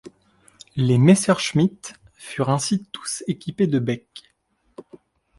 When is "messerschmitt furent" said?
0.97-2.49